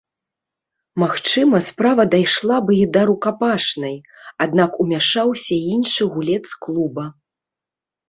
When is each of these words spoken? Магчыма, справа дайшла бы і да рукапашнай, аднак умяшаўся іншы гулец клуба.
Магчыма, 1.03 1.57
справа 1.65 2.05
дайшла 2.15 2.57
бы 2.67 2.71
і 2.79 2.81
да 2.97 3.03
рукапашнай, 3.11 3.95
аднак 4.49 4.71
умяшаўся 4.87 5.63
іншы 5.73 6.13
гулец 6.19 6.45
клуба. 6.67 7.03